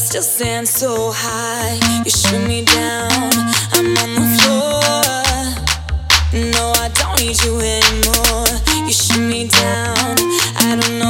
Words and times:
still 0.00 0.22
stand 0.22 0.66
so 0.66 1.12
high. 1.14 1.78
You 2.04 2.10
shoot 2.10 2.48
me 2.48 2.64
down, 2.64 3.10
I'm 3.72 3.96
on 4.02 4.10
the 4.16 4.26
floor. 4.40 4.80
No, 6.54 6.72
I 6.72 6.88
don't 6.94 7.20
need 7.20 7.36
you 7.44 7.60
anymore. 7.60 8.48
You 8.86 8.92
shoot 8.92 9.20
me 9.20 9.46
down, 9.48 10.16
I 10.56 10.78
don't 10.80 10.98
know. 10.98 11.09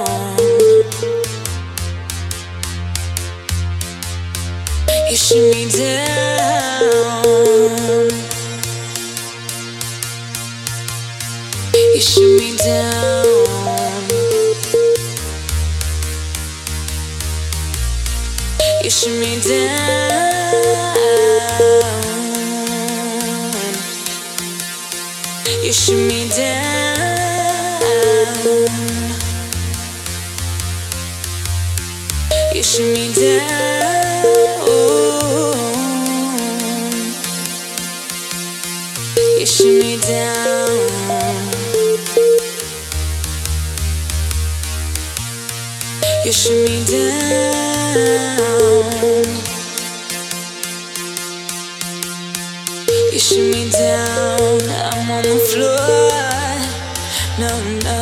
pushing 5.31 5.49
me 5.51 5.63
down. 5.71 7.21
You 11.73 12.01
shoot 12.01 12.39
me 12.39 12.57
down. 12.57 13.25
You 18.83 18.89
shoot 18.89 19.19
me 19.19 19.39
down. 19.41 20.21
You 25.63 25.71
shoot 25.71 26.07
me 26.07 26.29
down. 26.29 27.77
You 32.53 32.63
shoot 32.63 32.93
me 32.93 33.13
down. 33.13 33.80
Pushing 39.41 39.79
me 39.79 39.97
down. 39.97 40.69
You 46.23 46.31
shoot 46.31 46.69
me 46.69 46.85
down. 46.85 48.03
You 53.11 53.17
shoot 53.17 53.51
me 53.51 53.71
down. 53.71 54.61
I'm 54.69 55.09
on 55.09 55.23
the 55.23 55.39
floor. 55.49 56.11
No, 57.39 57.49
no. 57.81 57.99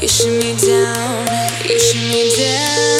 You 0.00 0.08
shoot 0.08 0.42
me 0.42 0.56
down. 0.56 1.28
You 1.68 1.78
shoot 1.78 2.08
me 2.10 2.34
down. 2.34 2.93